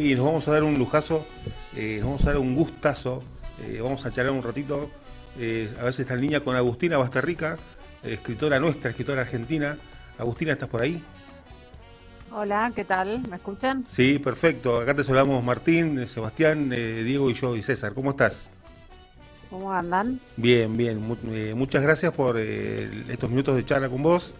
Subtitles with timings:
[0.00, 1.26] Y nos vamos a dar un lujazo,
[1.76, 3.22] eh, nos vamos a dar un gustazo,
[3.62, 4.90] eh, vamos a charlar un ratito,
[5.38, 7.58] eh, a ver si está en línea con Agustina Basterrica,
[8.02, 9.76] escritora nuestra, escritora argentina.
[10.16, 11.04] Agustina, ¿estás por ahí?
[12.32, 13.28] Hola, ¿qué tal?
[13.28, 13.84] ¿Me escuchan?
[13.88, 14.80] Sí, perfecto.
[14.80, 17.92] Acá te saludamos Martín, Sebastián, Diego y yo y César.
[17.92, 18.48] ¿Cómo estás?
[19.50, 20.18] ¿Cómo andan?
[20.38, 20.98] Bien, bien.
[21.54, 24.34] muchas gracias por estos minutos de charla con vos.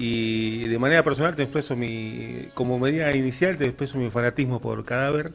[0.00, 4.84] Y de manera personal te expreso mi, como medida inicial te expreso mi fanatismo por
[4.84, 5.32] Cadáver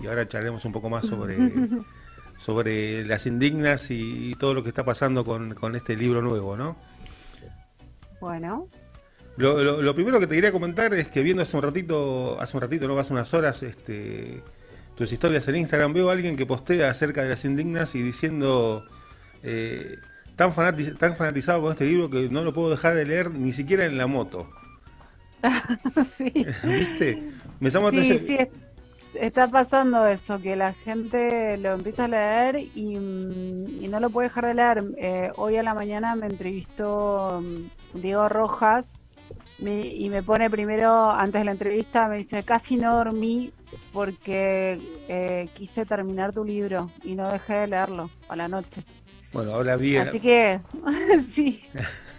[0.00, 1.36] y ahora charlaremos un poco más sobre,
[2.36, 6.76] sobre las indignas y, todo lo que está pasando con, este libro nuevo, ¿no?
[8.20, 8.68] Bueno.
[9.36, 12.60] Lo, lo, primero que te quería comentar es que viendo hace un ratito, hace un
[12.60, 14.44] ratito, no hace unas horas, este,
[14.94, 18.86] tus historias en Instagram, veo a alguien que postea acerca de las indignas y diciendo...
[19.42, 19.98] Eh,
[20.36, 20.52] tan,
[20.98, 23.98] tan fanatizado con este libro que no lo puedo dejar de leer ni siquiera en
[23.98, 24.48] la moto.
[26.16, 26.32] sí.
[26.64, 27.22] ¿Viste?
[27.60, 28.38] Me sí, sí,
[29.14, 34.28] está pasando eso, que la gente lo empieza a leer y, mm, no lo puede
[34.28, 34.84] dejar de leer.
[34.98, 38.98] Eh, hoy a la mañana me entrevistó mm, Diego Rojas
[39.58, 43.52] y me pone primero, antes de la entrevista, me dice, casi no dormí
[43.92, 48.84] porque eh, quise terminar tu libro y no dejé de leerlo a la noche.
[49.34, 50.06] Bueno, habla bien.
[50.08, 50.60] Así que,
[51.26, 51.64] sí.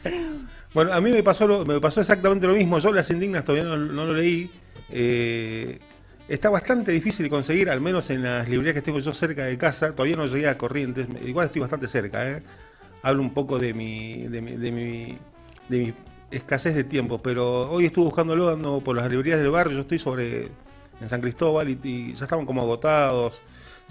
[0.74, 2.78] bueno, a mí me pasó, me pasó exactamente lo mismo.
[2.78, 4.52] Yo Las Indignas todavía no, lo leí.
[4.90, 5.80] Eh,
[6.28, 9.58] está bastante difícil de conseguir, al menos en las librerías que tengo yo cerca de
[9.58, 9.94] casa.
[9.94, 11.08] Todavía no llegué a Corrientes.
[11.26, 12.30] Igual estoy bastante cerca.
[12.30, 12.44] ¿eh?
[13.02, 15.18] Hablo un poco de mi, de mi, de mi,
[15.70, 15.94] de mi
[16.32, 17.22] escasez de tiempo.
[17.22, 19.76] Pero hoy estuve buscándolo ando por las librerías del barrio.
[19.76, 20.50] Yo estoy sobre
[21.00, 23.42] en San Cristóbal y ya estaban como agotados.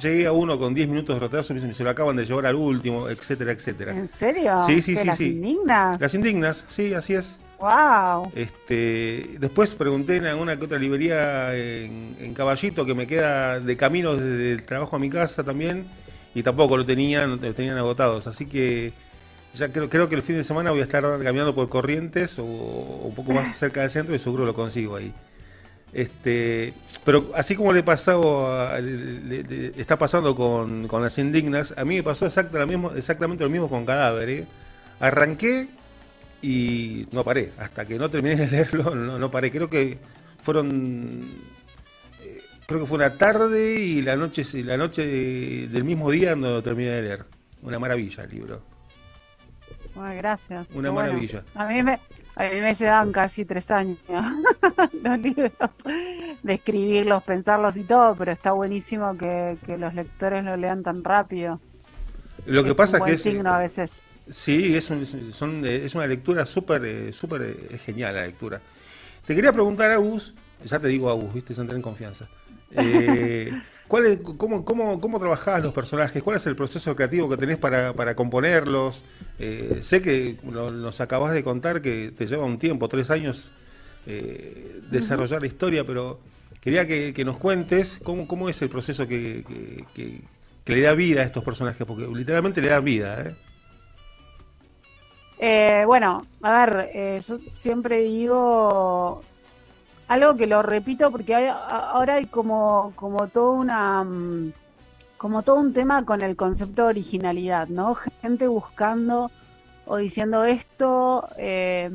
[0.03, 2.56] Llegué a uno con 10 minutos de retraso y se lo acaban de llevar al
[2.56, 3.92] último, etcétera, etcétera.
[3.92, 4.59] ¿En serio?
[4.59, 5.05] Sí, sí, sí.
[5.06, 6.00] ¿Las indignas?
[6.00, 7.39] Las indignas, sí, así es.
[7.61, 8.33] Wow.
[8.34, 14.17] Este, después pregunté en alguna que otra librería en, Caballito que me queda de camino
[14.17, 15.87] desde el trabajo a mi casa también
[16.34, 18.27] y tampoco lo tenían, lo tenían agotados.
[18.27, 18.92] Así que
[19.55, 22.44] ya creo, creo que el fin de semana voy a estar caminando por Corrientes o
[22.44, 25.15] un poco más cerca del centro y seguro lo consigo ahí.
[25.94, 26.75] Este,
[27.05, 28.59] pero así como le pasó,
[29.77, 34.28] está pasando con, las indignas, a mí me pasó exactamente lo mismo con Cadáver.
[34.28, 34.47] ¿eh?
[34.99, 35.69] Arranqué
[36.43, 37.53] y no paré.
[37.59, 39.50] Hasta que no terminé de leerlo, no, paré.
[39.53, 39.99] Creo que
[40.43, 41.55] fueron.
[42.66, 45.06] Creo que fue una tarde y la noche, la noche
[45.69, 47.25] del mismo día no terminé de leer.
[47.62, 48.74] Una maravilla el libro.
[49.94, 50.66] Bueno, gracias.
[50.75, 51.44] Una maravilla.
[51.55, 52.00] A mí me,
[52.37, 53.99] a mí me llevan casi tres años
[55.03, 55.53] los libros,
[56.43, 61.60] de escribirlos, pensarlos y todo, pero está buenísimo que, los lectores lo lean tan rápido.
[62.47, 64.15] Lo que pasa es que es, signo a veces.
[64.28, 64.84] Sí, es,
[65.31, 68.61] son, es una lectura súper eh, súper eh, genial la lectura.
[69.25, 70.34] Te quería preguntar, Agus,
[70.65, 72.28] ya te digo Agus, viste, se entra en confianza.
[72.72, 73.52] Eh,
[73.88, 76.22] ¿cuál es, cómo, cómo, ¿Cómo trabajás los personajes?
[76.22, 79.04] ¿Cuál es el proceso creativo que tenés para, para componerlos?
[79.38, 83.52] Eh, sé que nos acabas de contar que te lleva un tiempo, tres años,
[84.06, 86.20] eh, desarrollar la historia, pero
[86.60, 89.44] quería que, nos cuentes cómo, cómo es el proceso que,
[90.66, 93.36] le da vida a estos personajes, porque literalmente le da vida.
[95.86, 99.22] bueno, a ver, yo siempre digo
[100.09, 104.53] algo que lo repito porque ahora hay como, como toda una mm,
[105.16, 107.94] como todo un tema con el concepto de originalidad, ¿no?
[108.20, 109.31] Gente buscando
[109.87, 111.91] o diciendo esto eh,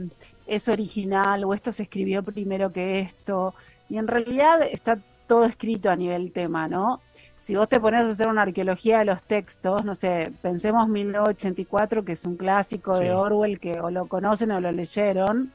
[0.48, 3.54] es original o esto se escribió primero que esto.
[3.88, 7.02] Y en realidad está todo escrito a nivel tema, ¿no?
[7.38, 12.04] Si vos te pones a hacer una arqueología de los textos, no sé, pensemos 1984,
[12.04, 15.54] que es un clásico de Orwell, que o lo conocen o lo leyeron,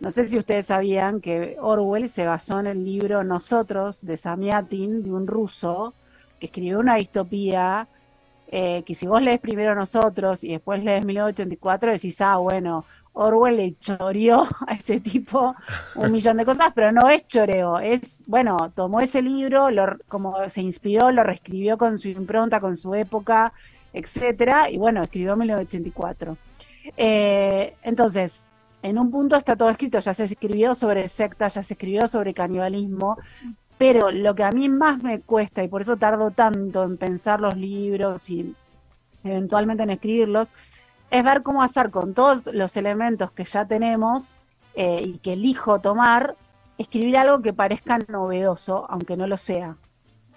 [0.00, 5.02] no sé si ustedes sabían que Orwell se basó en el libro Nosotros de Samiatin,
[5.02, 5.94] de un ruso,
[6.38, 7.88] que escribió una distopía
[8.48, 13.56] eh, que si vos lees primero Nosotros y después lees 1984, decís, ah, bueno, Orwell
[13.56, 15.54] le choreó a este tipo
[15.96, 20.48] un millón de cosas, pero no es choreo, es, bueno, tomó ese libro, lo, como
[20.48, 23.52] se inspiró, lo reescribió con su impronta, con su época,
[23.92, 26.36] etcétera, y bueno, escribió 1984.
[26.96, 28.46] Eh, entonces,
[28.86, 32.32] en un punto está todo escrito, ya se escribió sobre sectas, ya se escribió sobre
[32.32, 33.16] canibalismo,
[33.78, 37.40] pero lo que a mí más me cuesta, y por eso tardo tanto en pensar
[37.40, 38.54] los libros y
[39.24, 40.54] eventualmente en escribirlos,
[41.10, 44.36] es ver cómo hacer con todos los elementos que ya tenemos
[44.74, 46.36] eh, y que elijo tomar,
[46.78, 49.76] escribir algo que parezca novedoso, aunque no lo sea.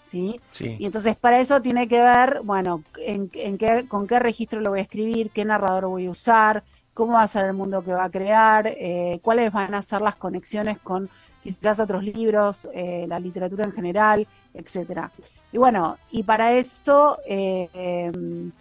[0.02, 0.40] ¿Sí?
[0.60, 4.72] Y entonces para eso tiene que ver, bueno, en, en qué, con qué registro lo
[4.72, 6.64] voy a escribir, qué narrador voy a usar,
[6.94, 10.02] cómo va a ser el mundo que va a crear, eh, cuáles van a ser
[10.02, 11.10] las conexiones con
[11.42, 15.12] quizás otros libros, eh, la literatura en general, etcétera.
[15.52, 18.52] Y bueno, y para eso, eh, em,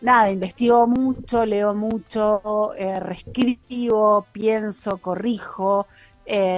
[0.00, 5.86] nada, investigo mucho, leo mucho, reescribo, pienso, corrijo,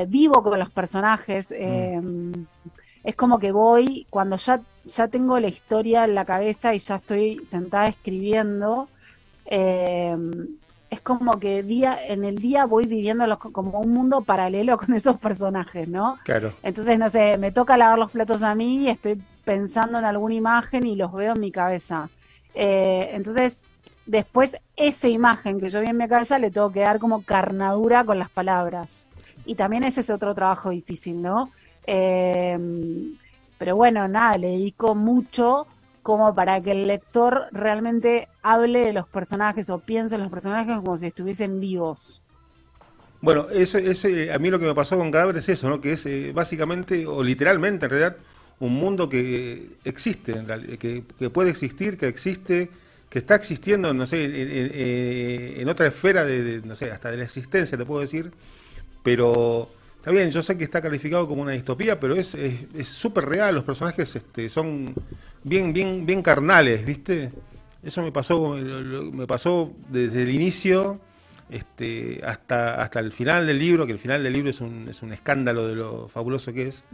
[0.07, 1.51] vivo con los personajes.
[1.51, 1.55] Mm.
[1.63, 2.47] Em,
[3.09, 6.97] es como que voy, cuando ya, ya tengo la historia en la cabeza y ya
[6.97, 8.89] estoy sentada escribiendo,
[9.47, 10.15] eh,
[10.91, 15.19] es como que día en el día voy viviendo como un mundo paralelo con esos
[15.19, 16.19] personajes, ¿no?
[16.25, 16.53] Claro.
[16.63, 20.35] Entonces, no sé, me toca lavar los platos a mí y estoy pensando en alguna
[20.35, 22.09] imagen y los veo en mi cabeza.
[22.55, 23.67] Eh, entonces,
[24.07, 28.05] después esa imagen que yo vi en mi cabeza le tengo que dar como carnadura
[28.05, 29.09] con las palabras.
[29.45, 31.51] Y también ese es otro trabajo difícil, ¿no?
[31.87, 32.59] Eh,
[33.59, 35.67] pero bueno, nada, le dedico mucho
[36.09, 40.79] como para que el lector realmente hable de los personajes o piense en los personajes
[40.79, 42.23] como si estuviesen vivos.
[43.21, 45.83] Bueno, ese, ese, a mí lo que me pasó con Cadáver es eso, ¿no?
[45.83, 48.17] que es eh, básicamente, o literalmente en realidad,
[48.59, 50.33] un mundo que existe,
[50.79, 52.71] que, puede existir, que existe,
[53.11, 57.77] que está existiendo, no sé, en, otra esfera de, no sé, hasta de la existencia,
[57.77, 58.33] te puedo decir,
[59.03, 59.69] pero
[60.11, 62.37] Bien, yo sé que está calificado como una distopía, pero es
[62.85, 64.95] súper real, los personajes este, son
[65.45, 67.33] bien, bien, bien carnales, ¿viste?
[67.83, 68.57] Eso me pasó,
[69.13, 71.01] me pasó desde el inicio
[71.51, 75.03] este, hasta, hasta el final del libro, que el final del libro es un, es
[75.03, 76.85] un escándalo de lo fabuloso que es.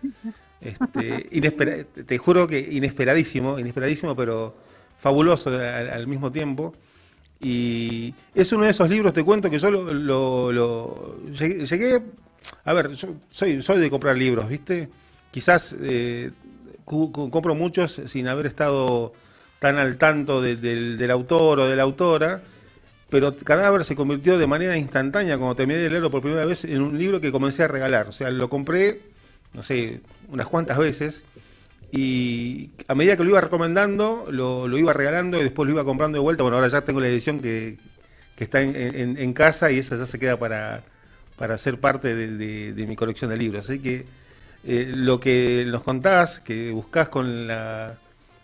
[0.60, 1.28] Este,
[2.06, 4.54] te juro que inesperadísimo, inesperadísimo, pero
[4.96, 6.74] fabuloso al, mismo tiempo.
[7.40, 12.02] Y es uno de esos libros, te cuento, que yo lo, llegué
[12.64, 14.88] a ver, yo soy, soy de comprar libros, ¿viste?
[15.30, 16.30] Quizás eh,
[16.84, 19.12] compro muchos sin haber estado
[19.58, 22.42] tan al tanto del, autor o de la autora,
[23.10, 26.82] pero Cadáver se convirtió de manera instantánea, cuando terminé de leerlo por primera vez, en
[26.82, 28.08] un libro que comencé a regalar.
[28.08, 29.00] O sea, lo compré,
[29.52, 31.24] no sé, unas cuantas veces,
[31.90, 36.18] y a medida que lo iba recomendando, lo, iba regalando y después lo iba comprando
[36.18, 36.42] de vuelta.
[36.42, 37.78] Bueno, ahora ya tengo la edición que,
[38.36, 40.84] está en casa y esa ya se queda para
[41.36, 43.68] para ser parte de, mi colección de libros.
[43.68, 44.06] Así que
[44.64, 47.98] eh, lo que nos contás, que buscás con la,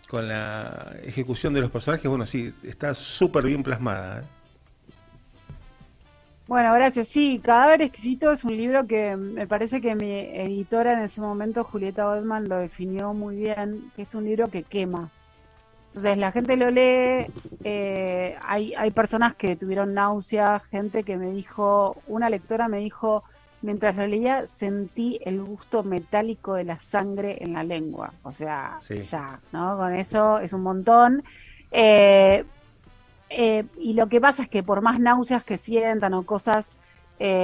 [0.07, 4.21] con la ejecución de los personajes, bueno, sí, está súper bien plasmada.
[4.21, 4.25] ¿eh?
[6.47, 7.07] Bueno, gracias.
[7.07, 11.63] Sí, Cadáver Exquisito es un libro que me parece que mi editora en ese momento,
[11.63, 15.09] Julieta Goldman, lo definió muy bien, que es un libro que quema.
[15.91, 17.27] Entonces la gente lo lee,
[17.65, 23.25] eh, hay, hay personas que tuvieron náuseas, gente que me dijo, una lectora me dijo,
[23.61, 28.13] mientras lo leía sentí el gusto metálico de la sangre en la lengua.
[28.23, 29.75] O sea, ya, ¿no?
[29.75, 31.25] Con eso es un montón.
[31.71, 32.45] Eh,
[33.29, 36.77] eh, y lo que pasa es que por más náuseas que sientan o cosas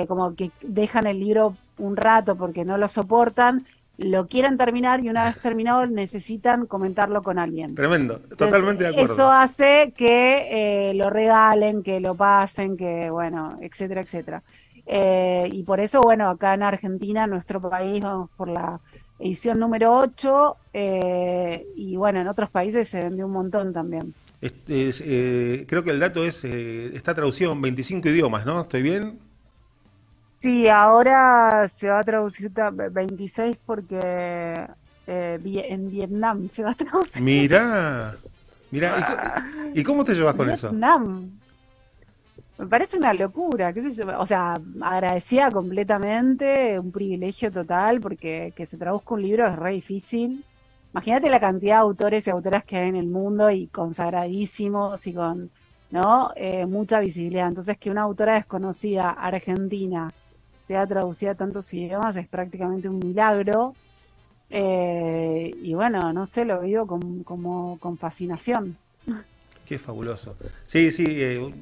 [0.08, 3.68] como que dejan el libro un rato porque no lo soportan,
[3.98, 7.74] lo quieren terminar y una vez terminado necesitan comentarlo con alguien.
[7.74, 9.14] Tremendo, totalmente de acuerdo.
[9.14, 14.44] Eso hace que eh, lo regalen, que lo pasen, que bueno, etcétera, etcétera.
[14.86, 18.80] Eh, y por eso, bueno, acá en Argentina, nuestro país, vamos por la
[19.20, 24.14] edición número 8 eh, y bueno, en otros países se vendió un montón también.
[24.40, 28.62] Este, creo que el dato es, está traducido en 25 idiomas, ¿no?
[28.62, 29.27] ¿Estoy bien?
[30.40, 34.68] Sí, ahora se va a traducir 26 porque
[35.08, 35.40] eh,
[35.70, 37.24] en Vietnam se va a traducir.
[37.24, 38.16] Mira,
[38.70, 40.70] mira, ¿y, cómo te llevas con eso?
[40.70, 41.32] Vietnam.
[42.58, 44.20] Me parece una locura, qué sé yo.
[44.20, 49.72] O sea, agradecida completamente, un privilegio total, porque que se traduzca un libro es re
[49.72, 50.44] difícil.
[50.92, 55.14] Imagínate la cantidad de autores y autoras que hay en el mundo y consagradísimos y
[55.14, 55.52] con
[55.92, 57.48] no eh, mucha visibilidad.
[57.48, 60.12] Entonces, que una autora desconocida argentina
[60.68, 63.74] sea traducida a tantos idiomas es prácticamente un milagro.
[64.50, 68.78] Eh, y bueno, no sé, lo vivo con, como con fascinación.
[69.66, 70.36] Qué fabuloso.
[70.66, 71.06] Sí, sí.
[71.08, 71.54] Eh,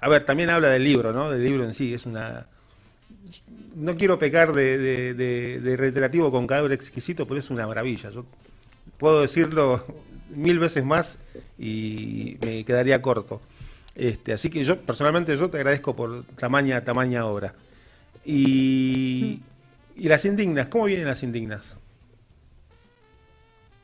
[0.00, 1.30] a ver, también habla del libro, ¿no?
[1.30, 1.94] Del libro en sí.
[1.94, 2.46] Es una.
[3.76, 8.10] No quiero pecar de, reiterativo con cadáver exquisito, pero es una maravilla.
[8.10, 8.24] Yo
[8.98, 9.84] puedo decirlo
[10.30, 11.18] mil veces más
[11.58, 13.40] y me quedaría corto.
[13.94, 17.54] Este, así que yo, personalmente, yo te agradezco por tamaña, tamaña obra.
[18.24, 19.42] Y,
[19.96, 21.78] las indignas, ¿cómo vienen las indignas?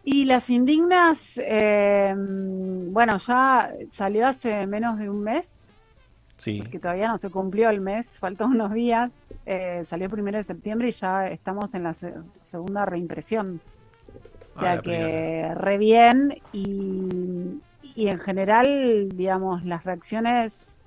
[0.04, 5.64] Y las indignas, em, bueno, ya salió hace menos de un mes.
[6.36, 6.62] Sí.
[6.70, 9.18] Que todavía no se cumplió el mes, faltan unos días.
[9.46, 11.94] Eh, salió el primero de septiembre y ya estamos en la
[12.42, 13.60] segunda reimpresión.
[14.54, 17.60] O sea ah, que re bien y,
[17.94, 20.78] y en general, digamos, las reacciones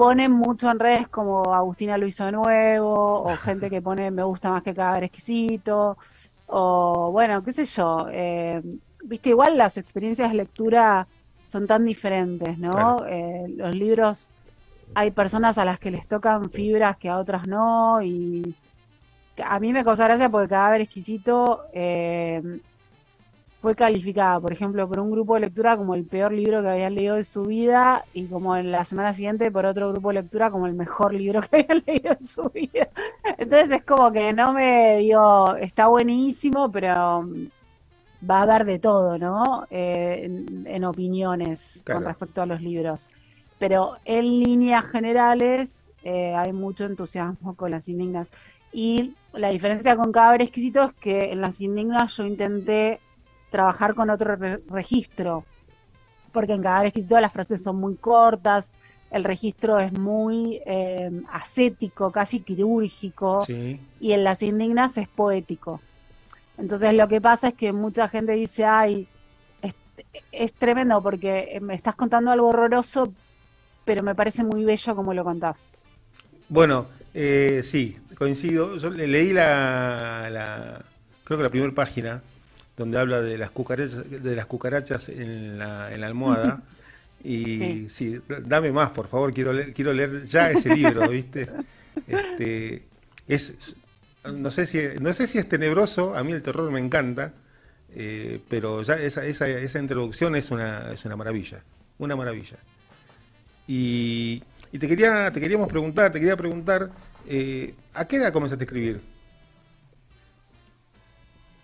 [0.00, 4.22] ponen mucho en redes como Agustina lo hizo de nuevo, o gente que pone me
[4.22, 5.98] gusta más que cada vez exquisito,
[6.46, 8.08] o bueno, qué sé yo.
[8.10, 8.62] Eh,
[9.04, 11.06] viste, igual las experiencias de lectura
[11.44, 13.04] son tan diferentes, ¿no?
[13.06, 14.30] Eh, los libros,
[14.94, 18.54] hay personas a las que les tocan fibras que a otras no, y
[19.44, 22.60] a mí me causa gracia porque cada vez exquisito eh,
[23.60, 26.94] fue calificada, por ejemplo, por un grupo de lectura como el peor libro que habían
[26.94, 30.50] leído de su vida y como en la semana siguiente por otro grupo de lectura
[30.50, 32.88] como el mejor libro que habían leído en su vida.
[33.36, 37.26] Entonces es como que no me dio, está buenísimo, pero
[38.28, 39.66] va a haber de todo, ¿no?
[39.70, 43.10] Eh, en, opiniones con respecto a los libros.
[43.58, 48.32] Pero en líneas generales eh, hay mucho entusiasmo con las indignas.
[48.72, 53.00] Y la diferencia con Cadáver Exquisito es que en las indignas yo intenté
[53.50, 54.36] trabajar con otro
[54.68, 55.44] registro,
[56.32, 58.72] porque en cada exquisito las frases son muy cortas,
[59.10, 63.40] el registro es muy eh, ascético, casi quirúrgico,
[64.00, 65.80] y en las indignas es poético.
[66.56, 69.08] Entonces lo que pasa es que mucha gente dice, ay,
[70.32, 73.12] es, tremendo porque me estás contando algo horroroso,
[73.84, 75.58] pero me parece muy bello como lo contás.
[76.48, 78.76] Bueno, eh, sí, coincido.
[78.76, 80.84] Yo leí la, la
[81.24, 82.22] creo que la primera página
[82.80, 86.62] donde habla de las cucarachas, de las cucarachas en la, almohada.
[87.22, 88.18] Y sí.
[88.46, 91.50] dame más, por favor, quiero leer, quiero leer ya ese libro, ¿viste?
[92.06, 92.86] Este,
[93.28, 93.76] es,
[94.24, 97.34] no sé si, no sé si es tenebroso, a mí el terror me encanta,
[97.94, 101.62] eh, pero ya esa, esa, esa, introducción es una, es una maravilla,
[101.98, 102.56] una maravilla.
[103.66, 106.90] Y, y te quería, te queríamos preguntar, te quería preguntar,
[107.28, 109.02] eh, ¿a qué edad comenzaste a escribir?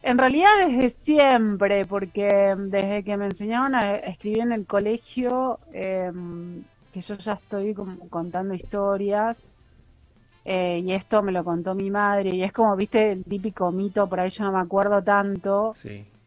[0.06, 6.62] En realidad desde siempre, porque desde que me enseñaron a escribir en el colegio, em,
[6.92, 7.74] que yo ya estoy
[8.08, 9.52] contando historias,
[10.44, 14.08] eh, y esto me lo contó mi madre, y es como, viste, el típico mito,
[14.08, 15.72] por ahí yo no me acuerdo tanto,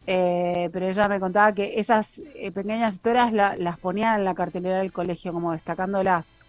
[0.05, 4.79] eh, pero ella me contaba que esas eh, pequeñas historias las ponían en la cartelera
[4.79, 6.41] del colegio, como destacándolas.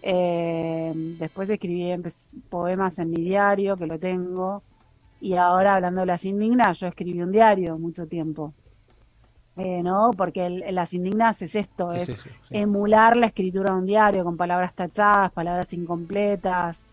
[0.00, 1.94] después escribí
[2.48, 4.62] poemas en mi diario, que lo tengo.
[5.20, 8.52] Y ahora, hablando de las indignas, yo escribí un diario mucho tiempo.
[9.56, 10.12] Eh, ¿no?
[10.16, 15.32] Porque las indignas es esto, es, emular la escritura de un diario con palabras tachadas,
[15.32, 16.86] palabras incompletas,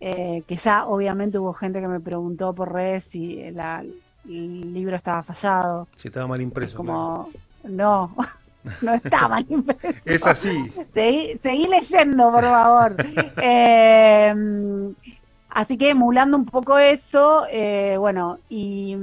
[0.00, 3.92] eh, que ya obviamente hubo gente que me preguntó por redes si el
[4.24, 5.86] libro estaba fallado.
[5.94, 6.78] Si estaba mal impreso.
[6.78, 7.28] Como,
[7.64, 8.16] no,
[8.80, 10.00] no está mal impreso.
[10.06, 10.72] es así.
[10.90, 12.96] Seguí, seguí leyendo, por favor.
[13.42, 14.34] eh,
[15.50, 18.94] Así que emulando un poco eso, eh, bueno, y,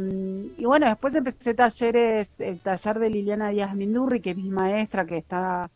[0.60, 5.18] bueno, después empecé talleres, el taller de Liliana Díaz Mindurri, que es mi maestra, que
[5.18, 5.72] está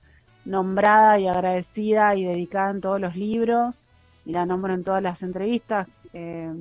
[0.46, 3.90] nombrada y agradecida y dedicada en todos los libros,
[4.26, 6.54] y la nombro en todas las entrevistas, eh,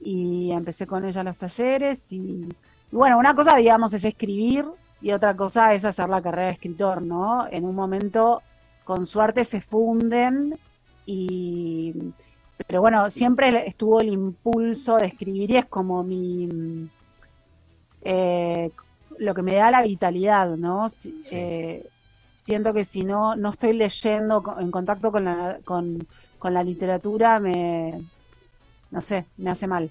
[0.00, 2.48] y empecé con ella los talleres, y,
[2.90, 4.64] bueno, una cosa, digamos, es escribir,
[5.02, 7.46] y otra cosa es hacer la carrera de escritor, ¿no?
[7.50, 8.42] En un momento,
[8.84, 10.58] con suerte, se funden,
[11.04, 11.94] y
[12.66, 16.88] pero bueno, siempre estuvo el impulso de escribir y es como mi...
[18.02, 18.70] Eh,
[19.18, 20.86] lo que me da la vitalidad, ¿no?
[21.30, 26.06] Eh, siento que si no, no estoy leyendo en contacto con la, con,
[26.42, 28.04] la literatura, me,
[28.90, 29.90] no sé, me hace mal.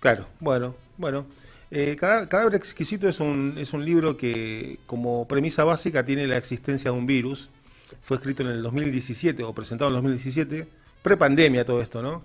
[0.00, 1.26] Claro, bueno, bueno.
[1.70, 6.90] Eh, Cadáver Exquisito es un, es un libro que como premisa básica tiene la existencia
[6.90, 7.48] de un virus.
[8.02, 12.22] Fue escrito en el 2017 o presentado en el 2017 prepandemia todo esto, ¿no?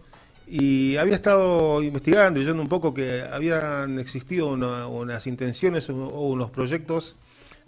[0.48, 7.15] Y había estado investigando, leyendo un poco que habían existido unas intenciones o, unos proyectos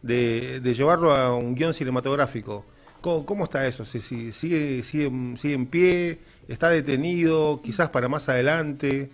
[0.03, 2.65] de, llevarlo a un guion cinematográfico.
[3.01, 3.85] ¿Cómo, está eso?
[3.85, 6.19] Si, sigue, sigue, sigue en pie?
[6.47, 7.61] ¿Está detenido?
[7.61, 9.11] ¿Quizás para más adelante?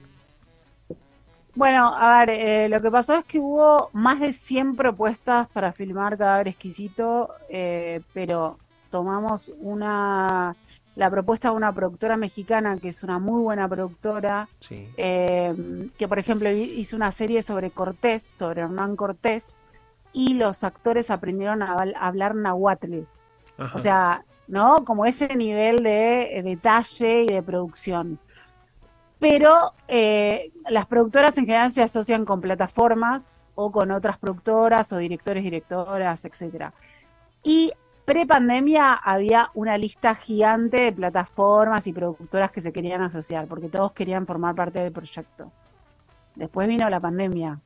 [1.56, 5.72] Bueno, a ver, eh, lo que pasó es que hubo más de 100 propuestas para
[5.72, 8.58] filmar Cadáver Exquisito, eh, pero
[8.94, 10.56] tomamos una
[10.96, 16.20] la propuesta de una productora mexicana que es una muy buena productora, eh, que por
[16.20, 19.58] ejemplo hizo una serie sobre Cortés, sobre Hernán Cortés,
[20.12, 23.00] y los actores aprendieron a, hablar nahuatl.
[23.74, 24.86] O sea, ¿no?
[24.86, 28.20] Como ese nivel de, detalle y de producción.
[29.18, 34.98] Pero eh, las productoras en general se asocian con plataformas o con otras productoras o
[34.98, 36.74] directores, directoras, etcétera.
[37.44, 37.74] Y
[38.06, 43.94] Pre-pandemia había una lista gigante de plataformas y productoras que se querían asociar, porque todos
[43.94, 45.52] querían formar parte del proyecto.
[46.36, 47.60] Después vino la pandemia.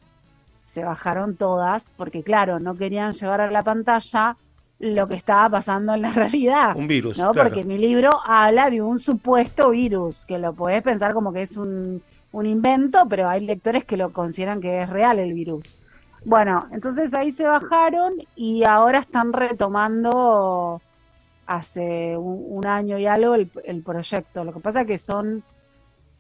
[0.66, 4.38] Se bajaron todas, porque claro, no querían llevar a la pantalla
[4.80, 6.76] lo que estaba pasando en la realidad.
[6.76, 7.32] Un virus, ¿no?
[7.32, 7.50] claro.
[7.50, 11.58] Porque mi libro habla de un supuesto virus, que lo podés pensar como que es
[11.58, 15.76] un, un invento, pero hay lectores que lo consideran que es real el virus.
[16.28, 20.84] Bueno, entonces ahí se bajaron y ahora están retomando
[21.46, 24.44] hace un, un año y algo el, el proyecto.
[24.44, 25.46] Lo que pasa es que son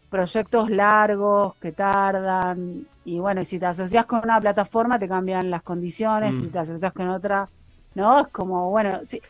[0.09, 5.49] proyectos largos que tardan y bueno, y si te asocias con una plataforma te cambian
[5.51, 6.39] las condiciones, Mm.
[6.41, 7.49] si te asocias con otra,
[7.95, 8.19] ¿no?
[8.21, 9.21] Es como, bueno, si-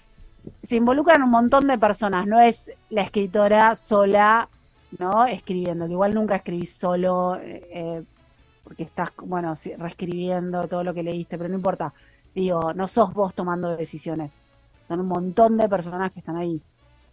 [0.64, 4.50] se involucran un montón de personas, no es la escritora sola,
[5.00, 5.26] ¿no?
[5.26, 8.04] Escribiendo, que igual nunca escribís solo, eh, eh,
[8.68, 11.94] porque estás, bueno, reescribiendo todo lo que leíste, pero no importa.
[12.36, 14.34] Digo, no sos vos tomando decisiones,
[14.88, 16.60] son un montón de personas que están ahí.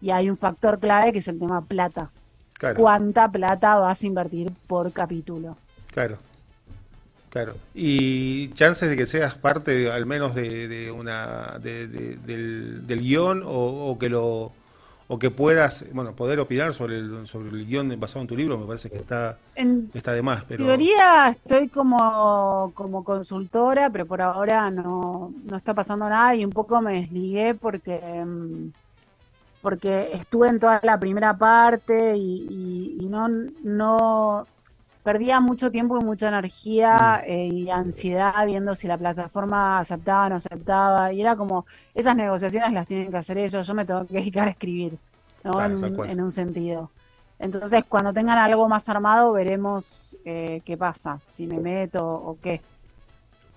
[0.00, 2.10] Y hay un factor clave que es el tema plata.
[2.58, 5.56] Claro, ¿Cuánta plata vas a invertir por capítulo?
[5.90, 6.18] claro.
[7.30, 7.56] Claro.
[7.74, 12.86] Y chances de que seas parte de- al menos de, de una de- de- del,
[12.86, 14.52] del guion o, o que lo
[15.14, 18.58] o que puedas, bueno, poder opinar sobre el, sobre el guion basado en tu libro,
[18.58, 24.06] me parece que está En está de más, pero teoría estoy como, como consultora, pero
[24.06, 28.70] por ahora no, no está pasando nada y un poco me desligué porque, mm,
[29.62, 34.46] porque estuve en toda la primera parte y, y- y no, no
[35.04, 40.28] perdía mucho tiempo y mucha energía eh, y ansiedad viendo si la plataforma aceptaba o
[40.30, 44.06] no aceptaba y era como esas negociaciones las tienen que hacer ellos, yo me tengo
[44.06, 44.96] que dedicar a escribir,
[45.44, 45.52] ¿no?
[45.52, 46.90] Claro, en, en un sentido.
[47.38, 52.62] Entonces, cuando tengan algo más armado, veremos eh, qué pasa, si me meto o qué.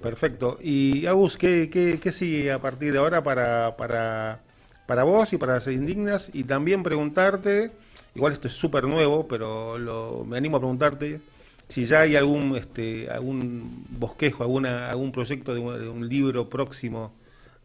[0.01, 0.57] Perfecto.
[0.61, 4.41] Y Agus, ¿qué, qué, qué sigue a partir de ahora para, para,
[4.85, 6.29] para vos y para las indignas?
[6.33, 7.71] Y también preguntarte,
[8.15, 11.21] igual esto es súper nuevo, pero lo, me animo a preguntarte
[11.67, 16.49] si ya hay algún este, algún bosquejo, alguna, algún proyecto de un, de un libro
[16.49, 17.13] próximo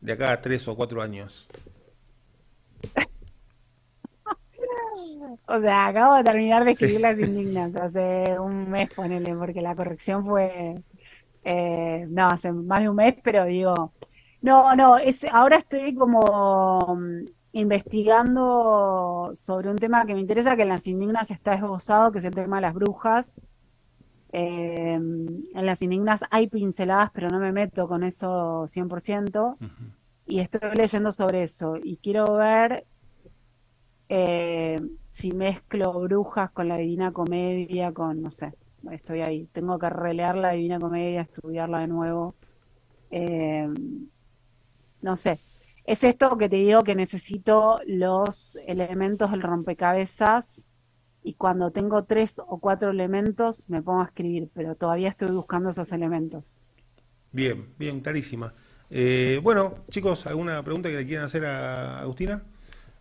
[0.00, 1.48] de acá a tres o cuatro años.
[5.48, 6.72] O sea, acabo de terminar de Sí.
[6.72, 10.82] escribir Las Indignas hace un mes, ponele, porque la corrección fue,
[11.44, 13.92] eh, no, hace más de un mes, pero digo,
[14.42, 20.62] no, no, es, ahora estoy como mm, investigando sobre un tema que me interesa, que
[20.62, 23.40] en Las Indignas está esbozado, que es el tema de las brujas.
[24.32, 29.70] Eh, en Las Indignas hay pinceladas, pero no me meto con eso 100%, Ujú.
[30.26, 32.86] y estoy leyendo sobre eso, y quiero ver
[34.08, 38.52] eh, si mezclo brujas con la Divina Comedia, con, no sé,
[38.90, 39.48] estoy ahí.
[39.52, 42.34] Tengo que releer la Divina Comedia, estudiarla de nuevo.
[43.10, 43.68] Eh,
[45.00, 45.40] no sé.
[45.84, 50.68] Es esto que te digo que necesito los elementos del rompecabezas
[51.22, 55.70] y cuando tengo tres o cuatro elementos me pongo a escribir, pero todavía estoy buscando
[55.70, 56.62] esos elementos.
[57.30, 58.52] Bien, bien, clarísima.
[58.90, 62.42] Eh, bueno, chicos, ¿alguna pregunta que le quieran hacer a Agustina?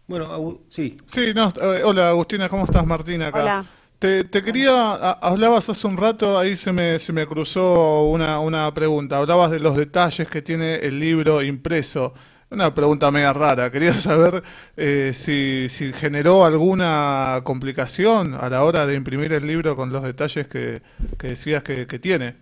[0.07, 2.85] Bueno, Agu- sí, Sí, no, eh, hola Agustina, ¿cómo estás?
[2.85, 3.39] Martín acá.
[3.43, 3.65] Hola.
[3.99, 8.73] Te, te quería, hablabas hace un rato, ahí se me, se me cruzó una, una
[8.73, 9.17] pregunta.
[9.17, 12.13] Hablabas de los detalles que tiene el libro impreso.
[12.51, 13.71] Una pregunta media rara.
[13.71, 14.43] Quería saber
[14.75, 20.03] eh, si, si generó alguna complicación a la hora de imprimir el libro con los
[20.03, 20.81] detalles que,
[21.17, 22.35] que decías que, que tiene.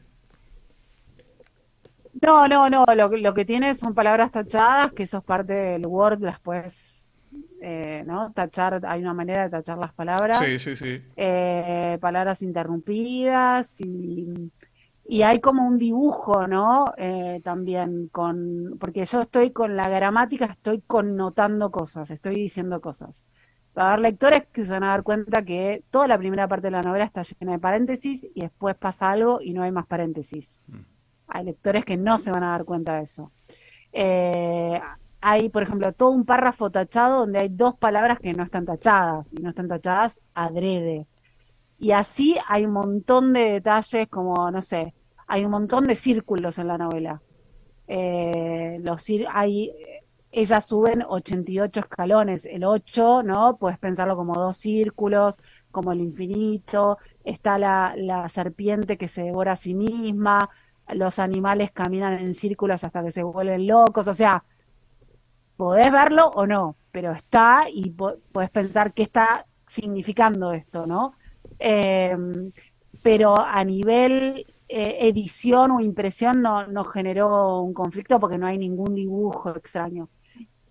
[2.21, 5.85] No, no, no, lo, lo que tiene son palabras tachadas, que eso es parte del
[5.85, 7.15] Word, las puedes,
[7.61, 8.33] eh, ¿no?
[8.33, 10.39] Tachar, hay una manera de tachar las palabras.
[10.39, 11.01] Sí, sí, sí.
[11.15, 14.51] eh, palabras interrumpidas y,
[15.11, 16.93] y hay como un dibujo, ¿no?
[16.95, 23.25] Eh, también con, porque yo estoy con la gramática, estoy connotando cosas, estoy diciendo cosas.
[23.75, 26.67] Va a haber lectores que se van a dar cuenta que toda la primera parte
[26.67, 29.87] de la novela está llena de paréntesis y después pasa algo y no hay más
[29.87, 30.61] paréntesis.
[31.27, 33.31] Hay lectores que no se van a dar cuenta de eso.
[33.91, 34.79] Eh,
[35.21, 39.33] hay, por ejemplo, todo un párrafo tachado donde hay dos palabras que no están tachadas
[39.33, 41.07] y no están tachadas adrede.
[41.79, 44.93] Y así hay un montón de detalles como, no sé,
[45.29, 47.21] hay un montón de círculos en la novela.
[47.87, 49.73] Eh, los hay,
[50.31, 53.57] ellas suben 88 escalones, el 8, ¿no?
[53.57, 55.39] Puedes pensarlo como dos círculos,
[55.71, 60.49] como el infinito, está la, la serpiente que se devora a sí misma,
[60.93, 64.43] los animales caminan en círculos hasta que se vuelven locos, o sea,
[65.57, 71.13] podés verlo o no, pero está y po- podés pensar qué está significando esto, ¿no?
[71.59, 72.15] Eh,
[73.01, 78.59] pero a nivel eh, edición o impresión no, no generó un conflicto porque no hay
[78.59, 80.09] ningún dibujo extraño.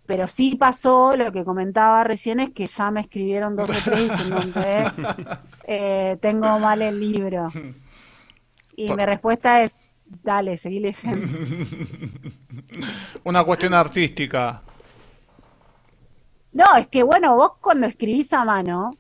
[0.07, 4.09] Pero sí pasó, lo que comentaba recién es que ya me escribieron dos o tres
[4.09, 4.85] diciendo que
[5.67, 7.49] eh, tengo mal el libro.
[8.77, 11.27] Y mi respuesta es, dale, seguí leyendo.
[13.25, 14.63] Una cuestión artística.
[16.53, 18.93] No, es que bueno, vos cuando escribís a mano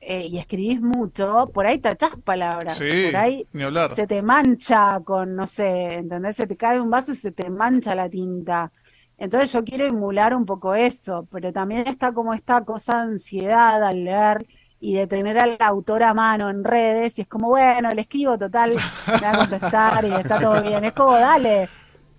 [0.00, 2.76] eh, y escribís mucho, por ahí tachás palabras.
[2.76, 3.90] Sí, por ahí ni hablar.
[3.94, 6.36] se te mancha con, no sé, ¿entendés?
[6.36, 8.72] Se te cae un vaso y se te mancha la tinta.
[9.18, 13.82] Entonces yo quiero emular un poco eso, pero también está como esta cosa de ansiedad
[13.82, 14.46] al leer
[14.78, 18.36] y de tener al autor a mano en redes y es como, bueno, le escribo
[18.38, 18.74] total,
[19.06, 20.84] me va a contestar y está todo bien.
[20.84, 21.68] Es como, dale,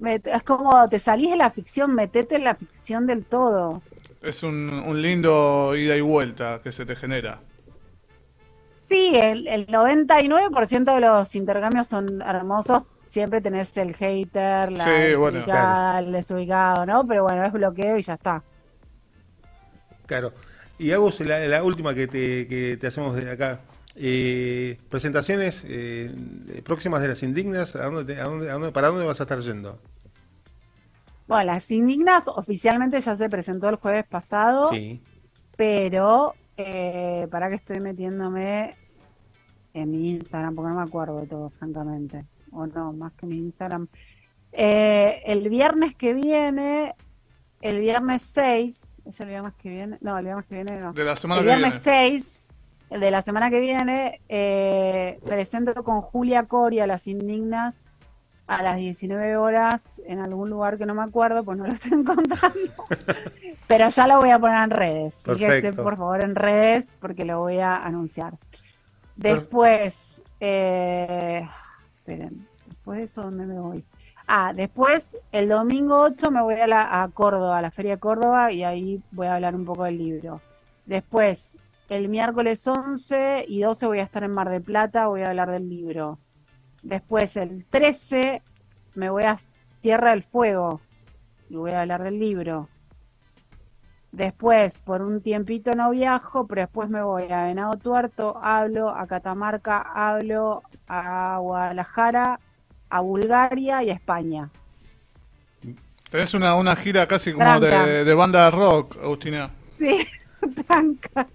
[0.03, 3.81] es como te salís de la ficción, metete en la ficción del todo.
[4.21, 7.46] Es un, un lindo ida y vuelta que se te genera.
[8.87, 12.83] Sí, el, el 99% de los intercambios son hermosos.
[13.05, 17.05] Siempre tenés el hater, la Sí, bueno, desubicada, el desubicado, ¿no?
[17.05, 18.41] Pero bueno, es bloqueo y ya está.
[20.05, 20.31] Claro.
[20.77, 23.59] Y Agus, la, la última que te, que te hacemos de acá.
[23.95, 26.13] Eh, presentaciones eh,
[26.63, 29.23] próximas de las indignas, ¿a dónde te- a dónde- a dónde- ¿para dónde vas a
[29.23, 29.79] estar yendo?
[31.27, 35.01] Bueno, las indignas oficialmente ya se presentó el jueves pasado, Sí.
[35.57, 38.75] pero eh, para que estoy metiéndome
[39.73, 42.25] en mi Instagram, porque no me acuerdo de todo, francamente.
[42.51, 43.87] O no, más que mi Instagram.
[44.51, 46.95] Eh, el viernes que viene,
[47.61, 49.97] el viernes 6, ¿es el viernes que viene?
[50.01, 50.93] No, el viernes que viene no.
[50.93, 52.09] De la semana El que viernes viene.
[52.09, 52.53] 6
[52.89, 57.85] el de la semana que viene, eh, presento con Julia Coria Las Indignas
[58.47, 61.91] a las 19 horas en algún lugar que no me acuerdo, pues no lo estoy
[61.99, 62.57] encontrando.
[63.67, 65.21] Pero ya lo voy a poner en redes.
[65.23, 65.83] Perfecto.
[65.83, 68.37] por favor, en redes, porque lo voy a anunciar.
[69.17, 71.45] Después, eh,
[71.97, 73.83] esperen, después de eso, ¿dónde me voy?
[74.27, 77.99] Ah, después, el domingo 8 me voy a, la, a Córdoba, a la Feria de
[77.99, 80.41] Córdoba, y ahí voy a hablar un poco del libro.
[80.85, 81.57] Después,
[81.89, 85.51] el miércoles 11 y 12 voy a estar en Mar del Plata, voy a hablar
[85.51, 86.19] del libro.
[86.87, 88.41] Después, el 13
[88.95, 89.37] me voy a
[89.81, 90.79] Tierra del Fuego
[91.49, 92.69] y voy a hablar del libro.
[94.13, 99.05] Después, por un tiempito no viajo, pero después me voy a Venado Tuerto, hablo, a
[99.05, 102.39] Catamarca, hablo, a Guadalajara,
[102.89, 104.49] a Bulgaria y a España.
[106.09, 109.51] Tenés una, una gira casi como de, de banda de rock, Agustina.
[109.77, 110.07] Sí,
[110.65, 111.27] tranca.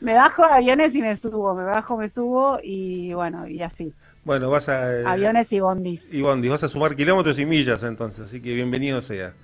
[0.00, 3.92] Me bajo de aviones y me subo, me bajo, me subo y bueno, y así.
[4.24, 5.00] Bueno, vas a...
[5.00, 6.12] eh, Aviones y bondis.
[6.12, 9.34] Y Bondi, vas a sumar kilómetros y millas entonces, así que bienvenido sea.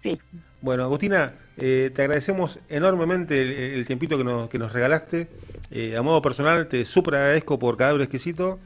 [0.00, 0.18] Sí,
[0.60, 5.28] Bueno, Agustina, eh, te agradecemos enormemente el, el tiempito que nos, que nos regalaste.
[5.70, 8.58] Eh, a modo personal, te súper agradezco por cada euro exquisito.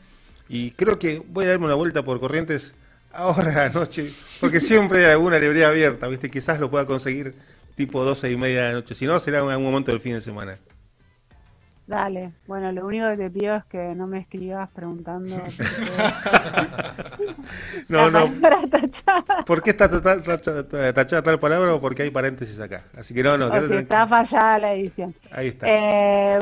[0.49, 2.75] Y creo que voy a darme una vuelta por Corrientes
[3.13, 6.31] ahora anoche, porque siempre hay alguna librería abierta, ¿viste?
[6.31, 7.35] Quizás lo pueda conseguir
[7.75, 8.95] tipo 12 y media de la noche.
[8.95, 10.59] Si no, será en algún momento del fin de semana.
[11.87, 12.33] Dale.
[12.47, 15.37] Bueno, lo único que te pido es que no me escribas preguntando
[17.89, 18.31] No, no.
[18.71, 19.45] tachada.
[19.45, 22.85] ¿Por qué está ta- ta- ta- tachada tal palabra o porque hay paréntesis acá?
[22.97, 23.81] Así que no, no, O si tranquilo.
[23.81, 25.15] está fallada la edición.
[25.31, 25.67] Ahí está.
[25.69, 26.39] Eh,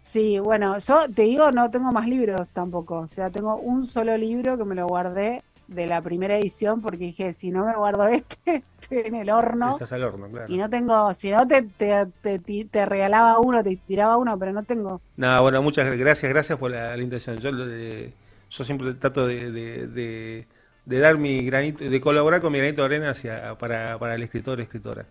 [0.00, 2.98] sí, bueno, yo te digo, no tengo más libros tampoco.
[3.00, 6.98] O sea, tengo un solo libro que me lo guardé de la primera edición porque
[7.06, 9.72] dije, si no me guardo este, estoy en el horno.
[9.72, 10.52] Estás al horno, claro.
[10.52, 14.52] Y no tengo, si no te, te, te, te regalaba uno, te tiraba uno, pero
[14.52, 15.00] no tengo.
[15.16, 17.38] No, bueno, muchas gracias, gracias por la, la intención.
[17.38, 18.12] Yo, de-
[18.50, 20.46] yo siempre trato de, de- de-
[20.84, 24.22] de dar mi granito, de colaborar con mi granito de arena hacia, para, para el
[24.22, 25.06] escritor o escritora.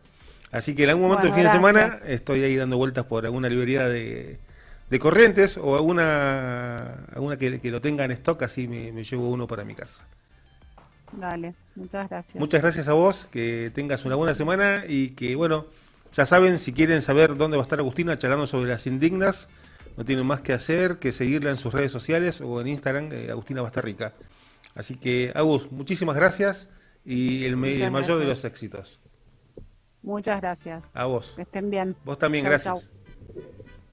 [0.51, 3.25] Así que en algún momento Bueno, del fin de semana estoy ahí dando vueltas por
[3.25, 4.39] alguna librería de,
[4.89, 9.29] de Corrientes o alguna, alguna que, que lo tenga en stock, así me, me llevo
[9.29, 10.03] uno para mi casa.
[11.17, 12.35] Dale, muchas gracias.
[12.35, 15.65] Muchas gracias a vos, que tengas una buena semana y que, bueno,
[16.11, 19.49] ya saben, si quieren saber dónde va a estar Agustina charlando sobre las indignas,
[19.97, 23.31] no tienen más que hacer que seguirla en sus redes sociales o en Instagram, eh,
[23.31, 24.13] Agustina Bastarrica.
[24.75, 26.69] Así que, Agus, muchísimas gracias
[27.05, 28.99] y el, mayor de los éxitos.
[30.01, 30.83] Muchas gracias.
[30.93, 31.33] A vos.
[31.35, 31.95] Que estén bien.
[32.03, 32.91] Vos también, Chau, gracias.
[32.91, 33.02] chau.